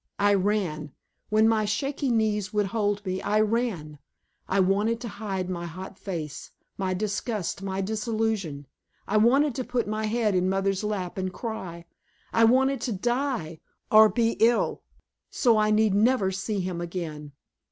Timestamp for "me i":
3.05-3.39